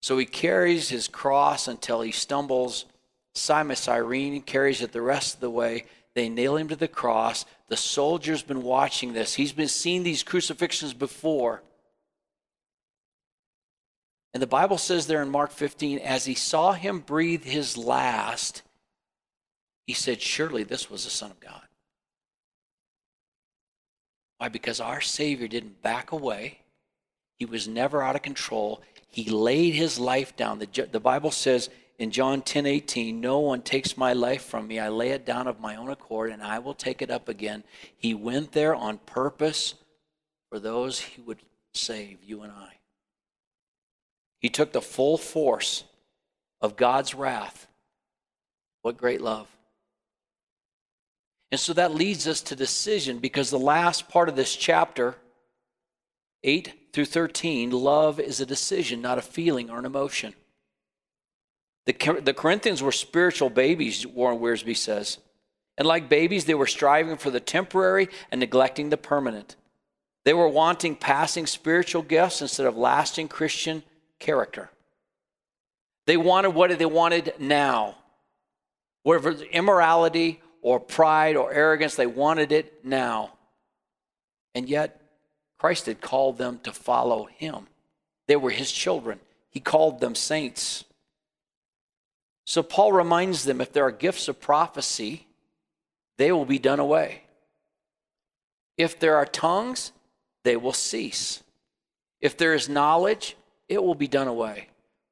[0.00, 2.86] So he carries his cross until he stumbles.
[3.34, 5.84] Simon Cyrene carries it the rest of the way.
[6.14, 7.44] They nail him to the cross.
[7.68, 9.34] The soldier's been watching this.
[9.34, 11.62] He's been seeing these crucifixions before.
[14.32, 18.62] And the Bible says there in Mark 15, as he saw him breathe his last,
[19.86, 21.62] he said, Surely this was the Son of God.
[24.38, 24.48] Why?
[24.48, 26.58] Because our Savior didn't back away.
[27.38, 28.82] He was never out of control.
[29.08, 30.58] He laid his life down.
[30.58, 34.78] The, the Bible says in John 10 18, No one takes my life from me.
[34.78, 37.64] I lay it down of my own accord, and I will take it up again.
[37.96, 39.74] He went there on purpose
[40.50, 41.38] for those he would
[41.72, 42.78] save, you and I.
[44.40, 45.84] He took the full force
[46.60, 47.66] of God's wrath.
[48.82, 49.48] What great love.
[51.50, 55.16] And so that leads us to decision because the last part of this chapter,
[56.42, 60.34] 8 through 13, love is a decision, not a feeling or an emotion.
[61.86, 65.18] The, the Corinthians were spiritual babies, Warren Wiersbe says.
[65.76, 69.56] And like babies, they were striving for the temporary and neglecting the permanent.
[70.24, 73.82] They were wanting passing spiritual gifts instead of lasting Christian
[74.18, 74.70] character.
[76.06, 77.96] They wanted what they wanted now.
[79.02, 83.32] Whatever immorality or pride or arrogance, they wanted it now.
[84.54, 85.00] And yet,
[85.58, 87.66] Christ had called them to follow him.
[88.26, 89.20] They were his children.
[89.50, 90.84] He called them saints.
[92.44, 95.26] So Paul reminds them if there are gifts of prophecy,
[96.18, 97.22] they will be done away.
[98.76, 99.92] If there are tongues,
[100.42, 101.42] they will cease.
[102.20, 103.36] If there is knowledge,
[103.68, 104.68] it will be done away.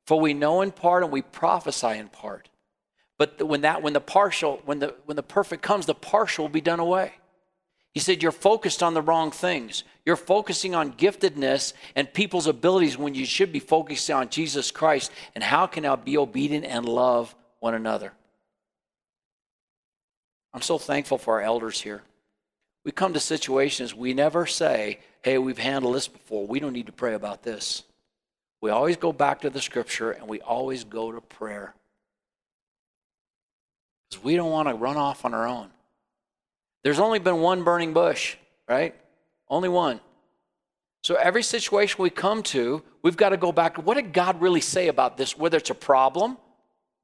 [0.06, 2.48] For we know in part and we prophesy in part.
[3.18, 6.50] But when that when the partial, when the when the perfect comes, the partial will
[6.50, 7.12] be done away.
[7.92, 9.84] He said, You're focused on the wrong things.
[10.04, 15.12] You're focusing on giftedness and people's abilities when you should be focusing on Jesus Christ
[15.34, 18.12] and how can I be obedient and love one another.
[20.52, 22.02] I'm so thankful for our elders here.
[22.84, 26.46] We come to situations we never say, Hey, we've handled this before.
[26.46, 27.84] We don't need to pray about this.
[28.60, 31.74] We always go back to the scripture and we always go to prayer.
[34.08, 35.70] Because we don't want to run off on our own.
[36.82, 38.36] There's only been one burning bush,
[38.68, 38.94] right?
[39.48, 40.00] Only one.
[41.04, 43.76] So every situation we come to, we've got to go back.
[43.78, 45.36] What did God really say about this?
[45.36, 46.38] Whether it's a problem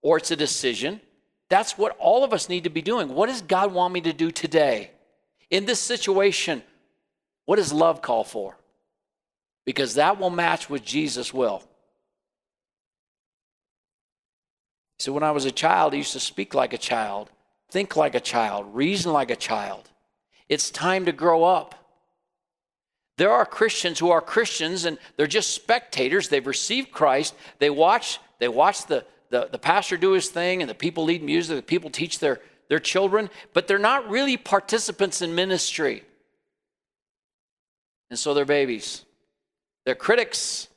[0.02, 1.00] or it's a decision,
[1.48, 3.08] that's what all of us need to be doing.
[3.08, 4.90] What does God want me to do today?
[5.50, 6.62] In this situation,
[7.46, 8.56] what does love call for?
[9.64, 11.62] Because that will match with Jesus' will.
[14.98, 17.30] So when I was a child, I used to speak like a child
[17.70, 19.88] think like a child, reason like a child.
[20.48, 21.74] It's time to grow up.
[23.18, 26.28] There are Christians who are Christians and they're just spectators.
[26.28, 27.34] They've received Christ.
[27.58, 31.22] They watch, they watch the, the, the pastor do his thing and the people lead
[31.22, 36.04] music, the people teach their, their children, but they're not really participants in ministry.
[38.08, 39.04] And so they're babies.
[39.84, 40.68] They're critics.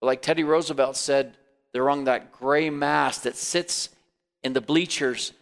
[0.00, 1.36] Like Teddy Roosevelt said,
[1.72, 3.90] they're on that gray mass that sits
[4.42, 5.32] in the bleachers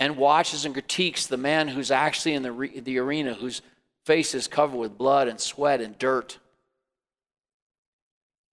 [0.00, 3.60] and watches and critiques the man who's actually in the, re- the arena, whose
[4.06, 6.38] face is covered with blood and sweat and dirt,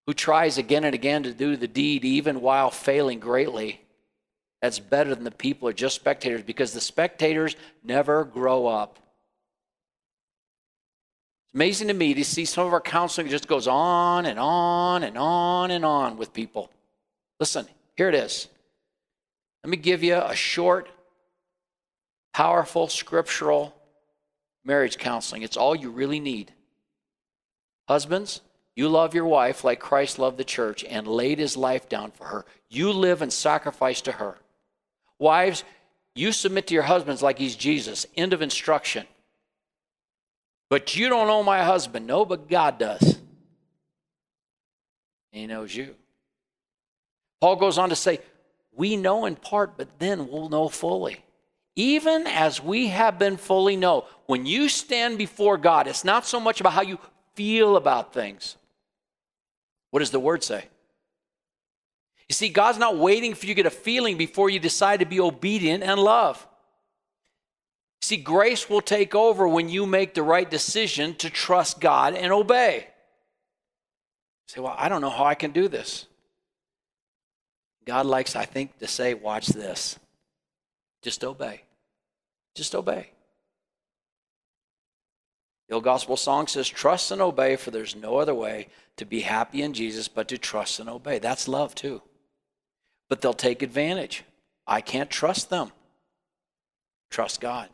[0.05, 3.79] who tries again and again to do the deed even while failing greatly.
[4.61, 8.99] That's better than the people are just spectators because the spectators never grow up.
[11.45, 15.03] It's amazing to me to see some of our counseling just goes on and on
[15.03, 16.69] and on and on with people.
[17.39, 18.49] Listen, here it is.
[19.63, 20.89] Let me give you a short
[22.37, 23.73] powerful scriptural
[24.63, 25.41] marriage counseling.
[25.41, 26.53] It's all you really need.
[27.87, 28.41] Husbands,
[28.75, 32.25] you love your wife like Christ loved the church and laid his life down for
[32.25, 32.45] her.
[32.69, 34.37] You live and sacrifice to her.
[35.17, 35.63] Wives,
[36.13, 38.05] you submit to your husbands like he's Jesus.
[38.15, 39.07] End of instruction.
[40.69, 42.05] But you don't know my husband.
[42.05, 43.17] No, but God does.
[45.31, 45.95] He knows you.
[47.41, 48.19] Paul goes on to say,
[48.75, 51.23] We know in part, but then we'll know fully
[51.77, 54.05] even as we have been fully know.
[54.25, 56.97] When you stand before God, it's not so much about how you
[57.35, 58.57] feel about things.
[59.91, 60.65] What does the word say?
[62.27, 65.05] You see, God's not waiting for you to get a feeling before you decide to
[65.05, 66.45] be obedient and love.
[68.01, 72.33] See, grace will take over when you make the right decision to trust God and
[72.33, 72.87] obey.
[74.47, 76.07] You say, well, I don't know how I can do this.
[77.85, 79.97] God likes, I think, to say, watch this.
[81.01, 81.61] Just obey.
[82.57, 83.11] Just obey.
[85.69, 89.21] The old gospel song says, Trust and obey, for there's no other way to be
[89.21, 91.19] happy in Jesus but to trust and obey.
[91.19, 92.01] That's love, too.
[93.09, 94.23] But they'll take advantage.
[94.65, 95.71] I can't trust them.
[97.11, 97.69] Trust God.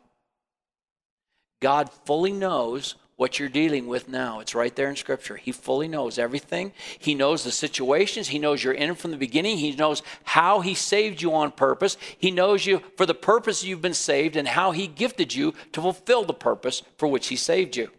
[1.62, 4.40] God fully knows what you're dealing with now.
[4.40, 5.36] It's right there in Scripture.
[5.36, 6.72] He fully knows everything.
[6.98, 8.28] He knows the situations.
[8.28, 9.58] He knows you're in from the beginning.
[9.58, 11.96] He knows how He saved you on purpose.
[12.18, 15.80] He knows you for the purpose you've been saved and how He gifted you to
[15.80, 17.90] fulfill the purpose for which He saved you.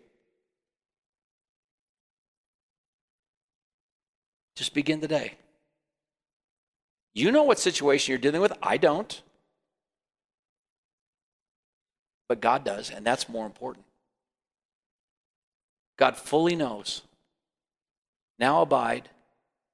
[4.56, 5.34] Just begin today.
[7.14, 8.54] You know what situation you're dealing with.
[8.62, 9.22] I don't.
[12.28, 13.85] But God does, and that's more important.
[15.98, 17.02] God fully knows.
[18.38, 19.10] Now abide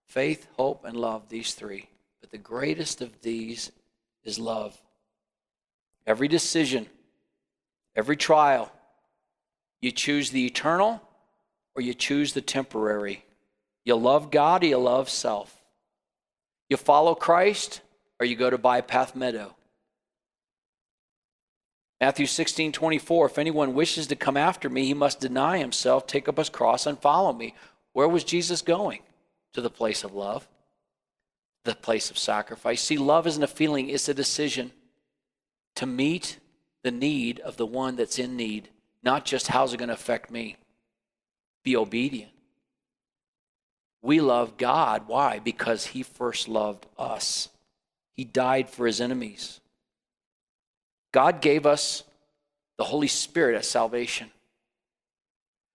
[0.08, 1.88] faith, hope, and love, these three.
[2.20, 3.72] But the greatest of these
[4.24, 4.80] is love.
[6.06, 6.88] Every decision,
[7.96, 8.72] every trial,
[9.82, 11.02] you choose the eternal
[11.76, 13.24] or you choose the temporary.
[13.86, 15.56] You love God or you love self.
[16.70, 17.82] You follow Christ
[18.20, 19.56] or you go to Bypath Meadow.
[22.02, 26.28] Matthew 16, 24, if anyone wishes to come after me, he must deny himself, take
[26.28, 27.54] up his cross, and follow me.
[27.94, 29.02] Where was Jesus going?
[29.54, 30.48] To the place of love,
[31.64, 32.82] the place of sacrifice.
[32.82, 34.72] See, love isn't a feeling, it's a decision
[35.76, 36.40] to meet
[36.84, 38.70] the need of the one that's in need,
[39.04, 40.58] not just how's it going to affect me.
[41.64, 42.32] Be obedient.
[44.02, 45.04] We love God.
[45.06, 45.38] Why?
[45.38, 47.50] Because he first loved us.
[48.16, 49.61] He died for his enemies.
[51.12, 52.04] God gave us
[52.78, 54.32] the Holy Spirit as salvation.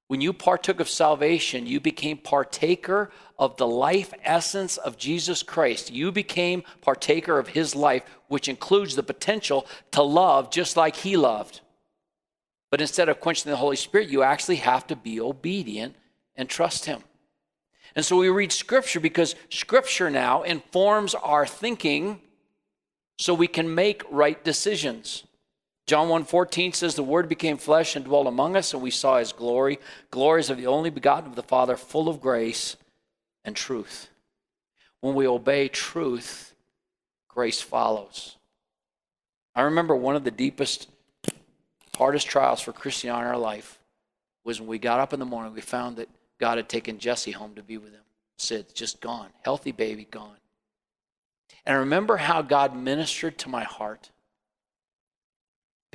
[0.09, 5.91] When you partook of salvation, you became partaker of the life essence of Jesus Christ.
[5.91, 11.17] You became partaker of his life, which includes the potential to love just like he
[11.17, 11.61] loved.
[12.71, 15.97] But instead of quenching the Holy Spirit, you actually have to be obedient
[16.37, 17.03] and trust him.
[17.97, 22.21] And so we read scripture because scripture now informs our thinking
[23.19, 25.25] so we can make right decisions.
[25.87, 29.33] John 1:14 says the word became flesh and dwelt among us and we saw his
[29.33, 29.79] glory.
[30.11, 32.77] Glories of the only begotten of the father full of grace
[33.45, 34.09] and truth.
[35.01, 36.55] When we obey truth
[37.29, 38.37] grace follows.
[39.55, 40.89] I remember one of the deepest
[41.97, 43.79] hardest trials for christian in our life
[44.45, 47.31] was when we got up in the morning we found that god had taken jesse
[47.31, 48.03] home to be with him.
[48.39, 49.31] Sid just gone.
[49.43, 50.37] Healthy baby gone
[51.67, 54.11] and remember how god ministered to my heart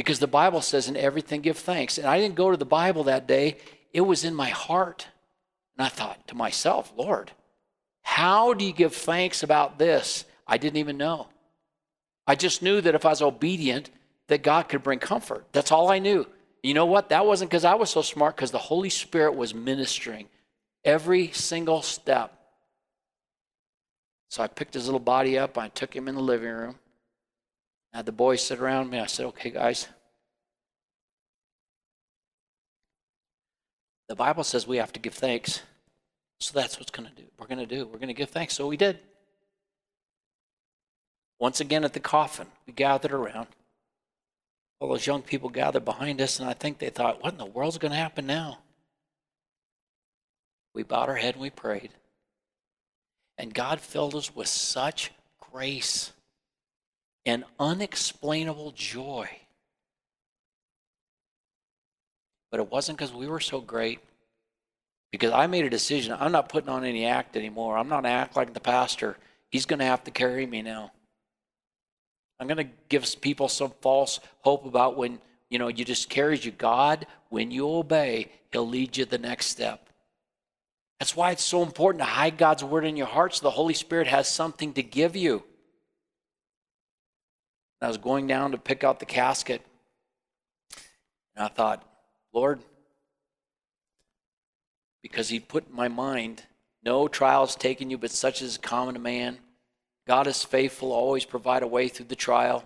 [0.01, 1.99] because the Bible says, in everything give thanks.
[1.99, 3.57] And I didn't go to the Bible that day,
[3.93, 5.07] it was in my heart.
[5.77, 7.31] And I thought to myself, Lord,
[8.01, 10.25] how do you give thanks about this?
[10.47, 11.27] I didn't even know.
[12.25, 13.91] I just knew that if I was obedient,
[14.27, 15.45] that God could bring comfort.
[15.51, 16.25] That's all I knew.
[16.63, 17.09] You know what?
[17.09, 20.29] That wasn't because I was so smart, because the Holy Spirit was ministering
[20.83, 22.40] every single step.
[24.31, 26.79] So I picked his little body up, I took him in the living room.
[27.93, 28.97] I had the boys sit around me.
[28.97, 29.89] I said, okay, guys.
[34.07, 35.61] The Bible says we have to give thanks.
[36.39, 37.27] So that's what's going to do.
[37.37, 37.85] We're going to do.
[37.85, 38.53] We're going to give thanks.
[38.53, 38.99] So we did.
[41.37, 43.47] Once again at the coffin, we gathered around.
[44.79, 47.45] All those young people gathered behind us, and I think they thought, what in the
[47.45, 48.59] world's going to happen now?
[50.73, 51.91] We bowed our head and we prayed.
[53.41, 55.11] And God filled us with such
[55.51, 56.11] grace
[57.25, 59.27] and unexplainable joy.
[62.51, 63.99] But it wasn't because we were so great.
[65.11, 66.15] Because I made a decision.
[66.19, 67.79] I'm not putting on any act anymore.
[67.79, 69.17] I'm not act like the pastor.
[69.49, 70.91] He's going to have to carry me now.
[72.39, 75.19] I'm going to give people some false hope about when,
[75.49, 76.51] you know, you just carries you.
[76.51, 79.87] God, when you obey, he'll lead you the next step.
[81.01, 83.73] That's why it's so important to hide God's word in your heart so the Holy
[83.73, 85.41] Spirit has something to give you.
[87.81, 89.65] I was going down to pick out the casket.
[91.35, 91.83] And I thought,
[92.31, 92.59] Lord,
[95.01, 96.43] because He put in my mind,
[96.83, 99.39] no trials taken you, but such is common to man.
[100.05, 102.63] God is faithful, always provide a way through the trial.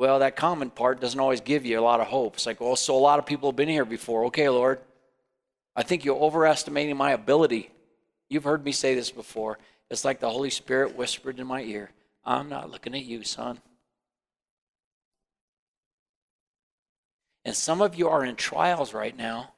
[0.00, 2.34] Well, that common part doesn't always give you a lot of hope.
[2.34, 4.24] It's like, well, so a lot of people have been here before.
[4.24, 4.80] Okay, Lord,
[5.76, 7.70] I think you're overestimating my ability.
[8.30, 9.58] You've heard me say this before.
[9.90, 11.90] It's like the Holy Spirit whispered in my ear,
[12.24, 13.60] I'm not looking at you, son.
[17.44, 19.52] And some of you are in trials right now,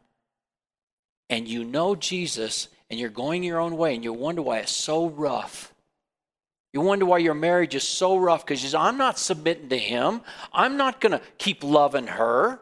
[1.31, 4.73] and you know Jesus, and you're going your own way, and you wonder why it's
[4.73, 5.73] so rough.
[6.75, 10.21] You wonder why your marriage is so rough because you I'm not submitting to him.
[10.53, 12.61] I'm not going to keep loving her.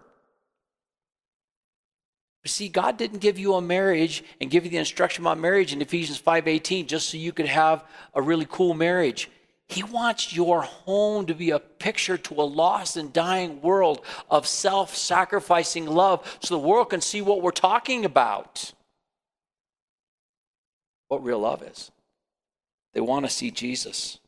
[2.47, 5.83] See, God didn't give you a marriage and give you the instruction about marriage in
[5.83, 7.85] Ephesians 5:18 just so you could have
[8.15, 9.31] a really cool marriage.
[9.69, 14.47] He wants your home to be a picture to a lost and dying world of
[14.47, 18.73] self sacrificing love so the world can see what we're talking about.
[21.09, 21.91] What real love is.
[22.93, 24.19] They want to see Jesus.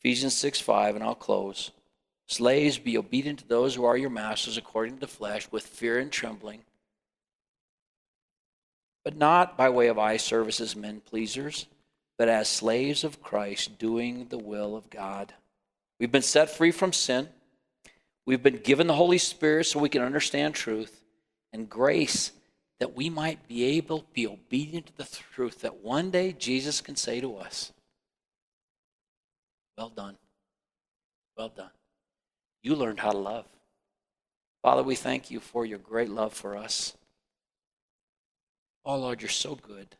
[0.00, 1.70] Ephesians 6 5, and I'll close.
[2.26, 5.98] Slaves, be obedient to those who are your masters according to the flesh, with fear
[5.98, 6.62] and trembling,
[9.04, 11.66] but not by way of eye service as men pleasers
[12.16, 15.34] but as slaves of Christ, doing the will of God.
[15.98, 17.28] We've been set free from sin.
[18.26, 21.04] We've been given the Holy Spirit so we can understand truth
[21.52, 22.32] and grace
[22.80, 26.80] that we might be able to be obedient to the truth that one day Jesus
[26.80, 27.72] can say to us,
[29.76, 30.16] Well done.
[31.36, 31.70] Well done.
[32.62, 33.46] You learned how to love.
[34.62, 36.96] Father, we thank you for your great love for us.
[38.84, 39.96] Oh, Lord, you're so good.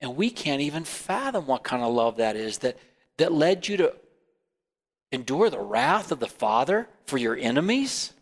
[0.00, 2.78] And we can't even fathom what kind of love that is that,
[3.16, 3.94] that led you to
[5.12, 8.12] endure the wrath of the Father for your enemies.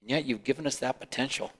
[0.00, 1.52] And yet you've given us that potential.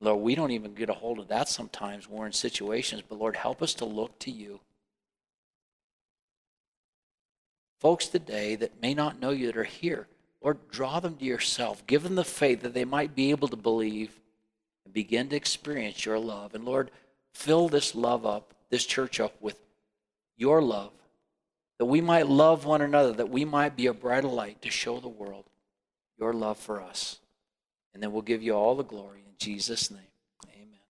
[0.00, 3.36] Lord, we don't even get a hold of that sometimes we're in situations, but Lord,
[3.36, 4.60] help us to look to you.
[7.80, 10.08] Folks today that may not know you that are here,
[10.42, 11.86] Lord, draw them to yourself.
[11.86, 14.20] Give them the faith that they might be able to believe
[14.86, 16.54] and begin to experience your love.
[16.54, 16.92] And Lord,
[17.34, 19.58] fill this love up, this church up with
[20.36, 20.92] your love,
[21.78, 25.00] that we might love one another, that we might be a brighter light to show
[25.00, 25.44] the world
[26.18, 27.18] your love for us.
[27.92, 30.00] And then we'll give you all the glory in Jesus' name.